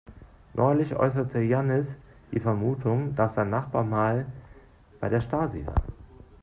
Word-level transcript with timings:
Neulich 0.55 0.95
äußerte 0.95 1.41
Jannis 1.41 1.85
die 2.31 2.39
Vermutung, 2.39 3.15
dass 3.15 3.35
sein 3.35 3.51
Nachbar 3.51 3.83
mal 3.83 4.25
bei 4.99 5.09
der 5.09 5.21
Stasi 5.21 5.63
war. 5.63 5.79